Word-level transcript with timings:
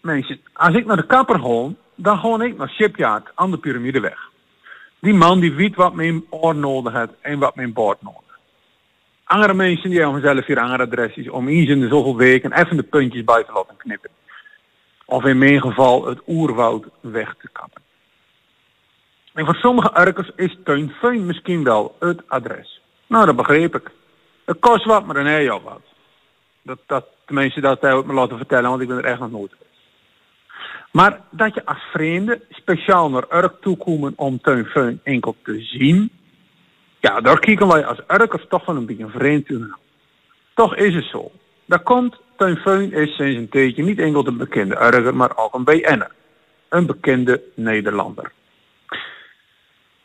Mensen, 0.00 0.40
als 0.52 0.74
ik 0.74 0.86
naar 0.86 0.96
de 0.96 1.06
kapper 1.06 1.40
ga, 1.40 1.68
dan 1.94 2.18
ga 2.18 2.44
ik 2.44 2.56
naar 2.56 2.68
Shipyard 2.68 3.30
aan 3.34 3.50
de 3.50 3.58
Pyramideweg. 3.58 4.30
Die 5.00 5.14
man 5.14 5.40
die 5.40 5.54
weet 5.54 5.74
wat 5.74 5.94
mijn 5.94 6.24
oor 6.30 6.54
nodig 6.54 6.92
heeft 6.92 7.12
en 7.20 7.38
wat 7.38 7.56
mijn 7.56 7.72
bord 7.72 8.02
nodig. 8.02 8.38
Andere 9.24 9.54
mensen 9.54 9.90
die 9.90 10.00
hebben 10.00 10.20
zelf 10.20 10.46
hier 10.46 10.58
andere 10.58 10.82
adresjes 10.82 11.28
om 11.28 11.48
eens 11.48 11.68
in 11.68 11.80
de 11.80 11.88
zoveel 11.88 12.16
weken 12.16 12.52
even 12.52 12.76
de 12.76 12.82
puntjes 12.82 13.24
bij 13.24 13.44
te 13.44 13.52
laten 13.52 13.76
knippen. 13.76 14.10
Of 15.04 15.24
in 15.24 15.38
mijn 15.38 15.60
geval 15.60 16.06
het 16.06 16.20
oerwoud 16.26 16.86
weg 17.00 17.34
te 17.40 17.48
kappen. 17.52 17.82
En 19.34 19.44
voor 19.44 19.54
sommige 19.54 19.92
erkers 19.92 20.30
is 20.36 20.56
Tuinfeun 20.64 21.26
misschien 21.26 21.64
wel 21.64 21.96
het 21.98 22.22
adres. 22.26 22.80
Nou, 23.06 23.26
dat 23.26 23.36
begreep 23.36 23.74
ik. 23.74 23.90
Het 24.44 24.58
kost 24.58 24.84
wat, 24.84 25.06
maar 25.06 25.14
dan 25.14 25.26
heb 25.26 25.42
je 25.42 25.50
al 25.50 25.62
wat. 25.62 25.82
Dat, 26.66 26.78
dat, 26.86 27.06
tenminste, 27.24 27.60
dat 27.60 27.80
hij 27.80 28.02
me 28.02 28.12
laten 28.12 28.36
vertellen, 28.36 28.70
want 28.70 28.82
ik 28.82 28.88
ben 28.88 28.96
er 28.96 29.04
echt 29.04 29.20
nog 29.20 29.30
nooit. 29.30 29.52
Maar 30.92 31.20
dat 31.30 31.54
je 31.54 31.64
als 31.64 31.82
vreemde 31.92 32.40
speciaal 32.50 33.10
naar 33.10 33.24
Urk 33.30 33.60
toekomen 33.60 34.12
om 34.16 34.40
Tuinfeun 34.40 35.00
enkel 35.02 35.36
te 35.42 35.60
zien, 35.60 36.10
ja, 37.00 37.20
daar 37.20 37.38
kijken 37.38 37.68
wij 37.68 37.86
als 37.86 38.00
Urkers 38.08 38.44
toch 38.48 38.64
wel 38.64 38.76
een 38.76 38.86
beetje 38.86 39.08
vreemd 39.08 39.48
naar. 39.48 39.78
Toch 40.54 40.76
is 40.76 40.94
het 40.94 41.04
zo. 41.04 41.30
Dat 41.64 41.82
komt, 41.82 42.16
Tuinfeun 42.36 42.92
is 42.92 43.16
sinds 43.16 43.36
een 43.36 43.48
tijdje 43.48 43.82
niet 43.82 43.98
enkel 43.98 44.26
een 44.26 44.36
bekende 44.36 44.74
Urker, 44.74 45.16
maar 45.16 45.36
ook 45.36 45.54
een 45.54 45.64
BN'er. 45.64 46.10
Een 46.68 46.86
bekende 46.86 47.42
Nederlander. 47.54 48.32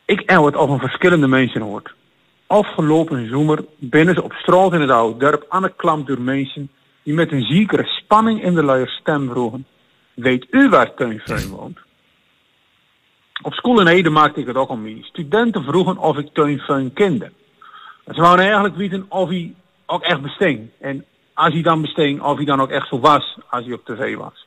Ik 0.04 0.30
heb 0.30 0.44
het 0.44 0.56
al 0.56 0.66
van 0.66 0.78
verschillende 0.78 1.26
mensen 1.26 1.60
gehoord. 1.60 1.94
Afgelopen 2.52 3.28
zomer 3.28 3.64
binnen 3.78 4.14
ze 4.14 4.22
op 4.22 4.32
straat 4.32 4.72
in 4.72 4.80
het 4.80 4.90
oude 4.90 5.18
dorp 5.18 5.44
aangeklampt 5.48 6.06
door 6.06 6.20
mensen 6.20 6.70
die 7.02 7.14
met 7.14 7.32
een 7.32 7.42
ziekere 7.42 7.84
spanning 7.84 8.42
in 8.42 8.54
de 8.54 8.62
luier 8.62 8.88
stem 8.88 9.30
vroegen. 9.30 9.66
Weet 10.14 10.46
u 10.50 10.68
waar 10.68 10.94
Tuinfeun 10.94 11.48
woont? 11.48 11.78
Op 13.42 13.52
school 13.52 13.80
in 13.80 13.86
Ede 13.86 14.10
maakte 14.10 14.40
ik 14.40 14.46
het 14.46 14.56
ook 14.56 14.68
al 14.68 14.76
mee. 14.76 14.98
Studenten 15.02 15.64
vroegen 15.64 15.98
of 15.98 16.18
ik 16.18 16.28
Tuinfeun 16.32 16.92
kende. 16.92 17.32
Ze 18.06 18.20
wouden 18.20 18.44
eigenlijk 18.44 18.76
weten 18.76 19.06
of 19.08 19.28
hij 19.28 19.54
ook 19.86 20.02
echt 20.02 20.22
besting. 20.22 20.70
En 20.80 21.04
als 21.34 21.52
hij 21.52 21.62
dan 21.62 21.80
besting, 21.80 22.22
of 22.22 22.36
hij 22.36 22.44
dan 22.44 22.60
ook 22.60 22.70
echt 22.70 22.88
zo 22.88 23.00
was 23.00 23.38
als 23.48 23.64
hij 23.64 23.74
op 23.74 23.84
tv 23.84 24.16
was. 24.16 24.46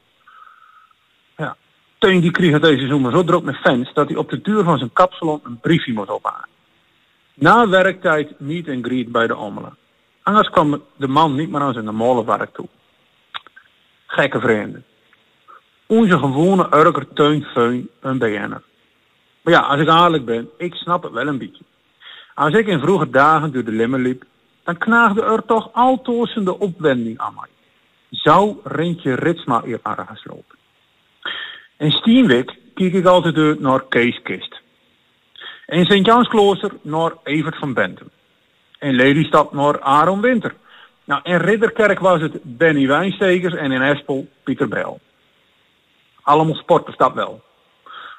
Ja. 1.37 1.55
Teun 1.97 2.21
die 2.21 2.31
kreeg 2.31 2.59
deze 2.59 2.87
zomer 2.87 3.11
zo 3.11 3.23
druk 3.23 3.43
met 3.43 3.55
fans 3.55 3.93
dat 3.93 4.08
hij 4.08 4.17
op 4.17 4.30
de 4.30 4.41
deur 4.41 4.63
van 4.63 4.77
zijn 4.77 4.93
kapsalon 4.93 5.39
een 5.43 5.59
briefje 5.59 5.93
moest 5.93 6.09
ophalen. 6.09 6.44
Na 7.36 7.69
werktijd 7.69 8.39
niet 8.39 8.67
en 8.67 8.83
greet 8.83 9.11
bij 9.11 9.28
de 9.28 9.36
ommelen. 9.36 9.78
Anders 10.23 10.50
kwam 10.50 10.83
de 10.95 11.08
man 11.08 11.36
niet 11.36 11.50
meer 11.50 11.61
aan 11.61 11.73
zijn 11.73 11.86
normale 11.86 12.25
werk 12.25 12.53
toe. 12.53 12.67
Gekke 14.05 14.39
vrienden. 14.39 14.86
Onze 15.86 16.17
gewone 16.17 16.67
Urker 16.73 17.08
Teun 17.14 17.45
een. 18.02 18.61
Maar 19.42 19.53
ja, 19.53 19.59
als 19.59 19.80
ik 19.80 19.88
eerlijk 19.88 20.25
ben, 20.25 20.50
ik 20.58 20.73
snap 20.73 21.03
het 21.03 21.11
wel 21.11 21.27
een 21.27 21.38
beetje. 21.38 21.64
Als 22.33 22.53
ik 22.53 22.67
in 22.67 22.80
vroege 22.80 23.09
dagen 23.09 23.52
door 23.52 23.64
de 23.64 23.72
limmen 23.72 24.02
liep, 24.02 24.23
dan 24.64 24.77
knaagde 24.77 25.23
er 25.23 25.45
toch 25.45 25.70
altoos 25.73 26.33
de 26.44 26.59
opwending 26.59 27.17
aan 27.17 27.33
mij. 27.36 27.49
Zou 28.09 28.58
Rintje 28.64 29.14
Ritsma 29.14 29.61
hier 29.64 29.80
ergens 29.83 30.25
lopen? 30.25 30.58
In 31.77 31.92
Stienwijk 31.92 32.58
kijk 32.73 32.94
ik 32.94 33.05
altijd 33.05 33.38
uit 33.38 33.59
naar 33.59 33.83
Kees 33.83 34.22
Kist. 34.22 34.55
In 35.75 35.85
Sint-Jansklooster 35.85 36.71
naar 36.81 37.13
Evert 37.23 37.57
van 37.57 37.73
Bentum. 37.73 38.09
In 38.79 38.95
Lelystad 38.95 39.53
naar 39.53 39.81
Aaron 39.81 40.21
Winter. 40.21 40.55
Nou, 41.03 41.21
in 41.23 41.37
Ridderkerk 41.37 41.99
was 41.99 42.21
het 42.21 42.39
Benny 42.43 42.87
Wijnstekers 42.87 43.53
en 43.53 43.71
in 43.71 43.81
Espel 43.81 44.27
Pieter 44.43 44.67
Bel. 44.67 44.99
Allemaal 46.21 46.55
sporters 46.55 46.97
dat 46.97 47.13
wel. 47.13 47.41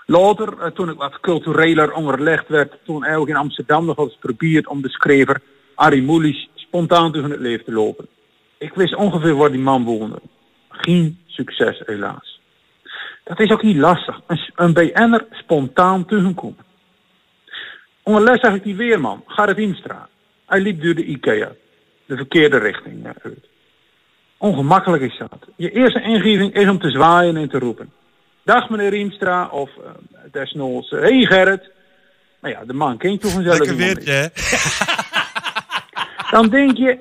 Later, 0.06 0.58
eh, 0.58 0.70
toen 0.70 0.90
ik 0.90 0.96
wat 0.96 1.20
cultureler 1.20 1.92
onderlegd 1.92 2.48
werd, 2.48 2.78
toen 2.84 3.06
ook 3.06 3.28
in 3.28 3.36
Amsterdam 3.36 3.84
nog 3.84 3.98
eens 3.98 4.12
geprobeerd 4.20 4.66
om 4.66 4.82
de 4.82 4.90
schrijver 4.90 5.40
Arie 5.74 6.02
Moelis 6.02 6.48
spontaan 6.54 7.12
tegen 7.12 7.30
het 7.30 7.40
leven 7.40 7.64
te 7.64 7.72
lopen. 7.72 8.06
Ik 8.58 8.74
wist 8.74 8.94
ongeveer 8.94 9.34
waar 9.34 9.50
die 9.50 9.60
man 9.60 9.84
woonde. 9.84 10.20
Geen 10.68 11.18
succes 11.26 11.82
helaas. 11.86 12.40
Dat 13.24 13.40
is 13.40 13.50
ook 13.50 13.62
niet 13.62 13.76
lastig. 13.76 14.20
Een, 14.26 14.50
een 14.54 14.72
BN'er 14.72 15.26
spontaan 15.30 16.04
tegenkomen. 16.04 16.65
Onderles 18.06 18.40
zag 18.40 18.54
ik 18.54 18.62
die 18.62 18.76
weerman, 18.76 19.22
Garret 19.26 19.58
Imstra. 19.58 20.08
Hij 20.46 20.60
liep 20.60 20.82
door 20.82 20.94
de 20.94 21.04
IKEA. 21.04 21.52
De 22.06 22.16
verkeerde 22.16 22.58
richting 22.58 23.06
uit. 23.06 23.46
Ongemakkelijk 24.36 25.02
is 25.02 25.18
dat. 25.18 25.46
Je 25.56 25.70
eerste 25.70 26.00
ingeving 26.02 26.54
is 26.54 26.68
om 26.68 26.78
te 26.78 26.90
zwaaien 26.90 27.36
en 27.36 27.48
te 27.48 27.58
roepen. 27.58 27.92
Dag 28.42 28.68
meneer 28.68 28.90
Riemstra 28.90 29.48
of 29.48 29.70
uh, 29.78 29.90
desnoods. 30.32 30.90
Hé 30.90 30.98
hey 30.98 31.24
Gerrit. 31.24 31.70
Maar 32.40 32.50
ja, 32.50 32.64
de 32.64 32.72
man 32.72 32.96
kent 32.96 33.20
toch 33.20 33.32
vanzelf 33.32 33.58
Lekker 33.58 33.76
weertje, 33.76 34.12
hè? 34.12 34.26
Dan 36.36 36.48
denk 36.48 36.76
je, 36.76 36.98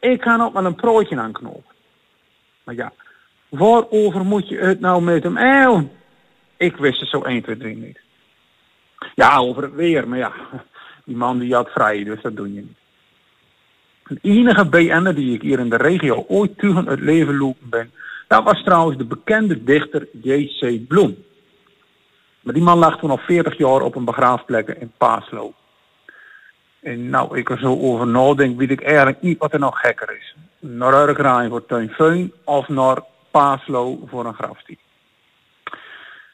ik 0.00 0.22
ga 0.22 0.36
nog 0.36 0.52
wel 0.52 0.64
een 0.64 0.74
prootje 0.74 1.18
aanknopen. 1.18 1.74
Maar 2.64 2.74
ja, 2.74 2.92
waarover 3.48 4.24
moet 4.24 4.48
je 4.48 4.58
het 4.58 4.80
nou 4.80 5.02
met 5.02 5.22
hem 5.22 5.36
eilen? 5.36 5.90
Ik 6.56 6.76
wist 6.76 7.00
het 7.00 7.08
zo 7.08 7.22
1, 7.22 7.42
2, 7.42 7.56
3 7.56 7.76
niet. 7.76 8.00
Ja, 9.14 9.36
over 9.36 9.62
het 9.62 9.74
weer, 9.74 10.08
maar 10.08 10.18
ja, 10.18 10.32
die 11.04 11.16
man 11.16 11.38
die 11.38 11.54
had 11.54 11.70
vrij, 11.70 12.04
dus 12.04 12.22
dat 12.22 12.36
doe 12.36 12.52
je 12.52 12.60
niet. 12.60 12.76
De 14.06 14.18
enige 14.22 14.64
BN'er 14.64 15.14
die 15.14 15.34
ik 15.34 15.42
hier 15.42 15.58
in 15.58 15.70
de 15.70 15.76
regio 15.76 16.24
ooit 16.28 16.58
tegen 16.58 16.86
het 16.86 17.00
leven 17.00 17.36
lopen 17.36 17.68
ben, 17.68 17.90
dat 18.28 18.44
was 18.44 18.62
trouwens 18.62 18.98
de 18.98 19.04
bekende 19.04 19.64
dichter 19.64 20.08
J.C. 20.22 20.88
Bloem. 20.88 21.16
Maar 22.40 22.54
die 22.54 22.62
man 22.62 22.78
lag 22.78 22.98
toen 22.98 23.10
al 23.10 23.18
40 23.18 23.58
jaar 23.58 23.80
op 23.80 23.94
een 23.94 24.04
begraafplek 24.04 24.68
in 24.68 24.92
Paaslo. 24.96 25.54
En 26.80 27.10
nou, 27.10 27.38
ik 27.38 27.50
er 27.50 27.58
zo 27.58 27.78
over 27.80 28.06
nadenk, 28.06 28.58
weet 28.58 28.70
ik 28.70 28.82
eigenlijk 28.82 29.22
niet 29.22 29.38
wat 29.38 29.52
er 29.52 29.58
nog 29.58 29.80
gekker 29.80 30.16
is. 30.16 30.34
Naar 30.58 31.08
Urkraaien 31.08 31.50
voor 31.50 31.66
Tuinfeun 31.66 32.32
of 32.44 32.68
naar 32.68 33.02
Paaslo 33.30 34.00
voor 34.06 34.26
een 34.26 34.34
grafstie. 34.34 34.78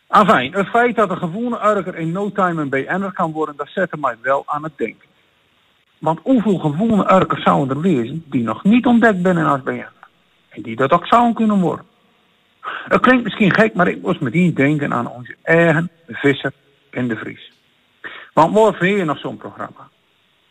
Enfin, 0.08 0.52
het 0.52 0.69
feit 0.69 0.96
dat 0.96 1.10
een 1.10 1.16
gewone 1.16 1.58
Urker 1.64 1.96
in 1.96 2.12
no 2.12 2.32
time 2.32 2.62
een 2.62 2.69
BN'er 2.69 3.12
kan 3.12 3.32
worden, 3.32 3.56
dat 3.56 3.69
zette 3.69 3.96
mij 4.00 4.16
wel 4.22 4.42
aan 4.46 4.62
het 4.62 4.72
denken. 4.76 5.08
Want 5.98 6.20
hoeveel 6.22 6.58
gewone 6.58 7.12
Urkers 7.12 7.42
zouden 7.42 7.76
er 7.76 7.82
wezen 7.82 8.24
die 8.26 8.42
nog 8.42 8.64
niet 8.64 8.86
ontdekt 8.86 9.22
zijn 9.22 9.38
als 9.38 9.62
BN'er? 9.62 9.92
En 10.48 10.62
die 10.62 10.76
dat 10.76 10.91
ook 10.91 11.06
zouden 11.06 11.34
kunnen 11.34 11.60
worden. 11.60 11.84
Het 12.88 13.00
klinkt 13.00 13.24
misschien 13.24 13.54
gek, 13.54 13.74
maar 13.74 13.88
ik 13.88 14.02
moest 14.02 14.20
meteen 14.20 14.54
denken 14.54 14.92
aan 14.92 15.10
onze 15.10 15.36
eigen 15.42 15.91
visser 16.06 16.52
in 16.90 17.08
de 17.08 17.16
Vries. 17.16 17.52
Want 18.32 18.54
waar 18.54 18.75
vind 18.75 18.98
je 18.98 19.04
nog 19.04 19.19
zo'n 19.19 19.36
programma? 19.36 19.88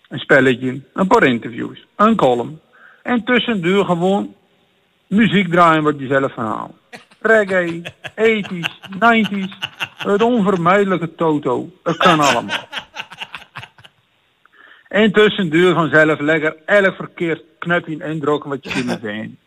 Een 0.09 0.19
spelletje, 0.19 0.81
een 0.93 1.07
paar 1.07 1.23
interviews, 1.23 1.85
een 1.95 2.15
column. 2.15 2.59
En 3.03 3.23
tussendoor 3.23 3.85
gewoon 3.85 4.35
muziek 5.07 5.51
draaien 5.51 5.83
wat 5.83 5.99
je 5.99 6.07
zelf 6.07 6.33
verhaalt. 6.33 6.75
Reggae, 7.19 7.81
80s, 8.15 8.89
90s, 8.99 9.57
het 9.97 10.21
onvermijdelijke 10.21 11.15
toto. 11.15 11.69
Het 11.83 11.97
kan 11.97 12.19
allemaal. 12.19 12.67
En 14.87 15.11
tussendoor 15.11 15.73
vanzelf 15.73 16.19
lekker 16.19 16.55
elk 16.65 16.95
verkeerd 16.95 17.43
knupje 17.59 18.03
indrukken 18.03 18.49
wat 18.49 18.63
je 18.63 18.71
kunnen 18.71 18.99
zijn. 19.01 19.37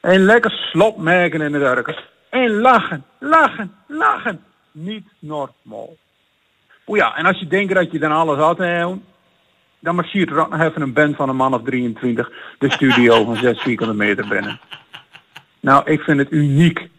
En 0.00 0.20
lekker 0.20 0.50
slop 0.50 0.98
merken 0.98 1.40
in 1.40 1.52
de 1.52 1.58
werken. 1.58 1.96
En 2.30 2.50
lachen, 2.50 3.04
lachen, 3.18 3.74
lachen. 3.86 4.44
Niet 4.72 5.06
normaal. 5.18 5.96
O 6.84 6.96
ja, 6.96 7.16
en 7.16 7.26
als 7.26 7.38
je 7.38 7.46
denkt 7.46 7.74
dat 7.74 7.92
je 7.92 7.98
dan 7.98 8.12
alles 8.12 8.38
had, 8.38 8.58
dan 9.78 9.94
marcheert 9.94 10.30
er 10.30 10.36
nog 10.36 10.60
even 10.60 10.82
een 10.82 10.92
band 10.92 11.16
van 11.16 11.28
een 11.28 11.36
man 11.36 11.54
of 11.54 11.62
23 11.62 12.30
de 12.58 12.70
studio 12.70 13.24
van 13.24 13.36
6 13.36 13.60
vierkante 13.60 13.94
meter 13.94 14.28
binnen. 14.28 14.60
Nou, 15.60 15.90
ik 15.90 16.00
vind 16.00 16.18
het 16.18 16.30
uniek. 16.30 16.89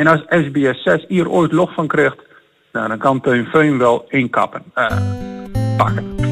En 0.00 0.06
als 0.06 0.22
SBS 0.28 0.82
6 0.82 1.04
hier 1.08 1.28
ooit 1.28 1.52
log 1.52 1.74
van 1.74 1.86
krijgt, 1.86 2.16
nou, 2.72 2.88
dan 2.88 2.98
kan 2.98 3.20
Teun 3.20 3.46
Feun 3.46 3.78
wel 3.78 4.04
inkappen. 4.08 4.62
Uh, 4.74 4.86
pakken. 5.76 6.29